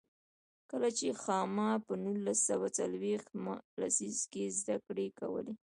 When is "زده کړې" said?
4.59-5.07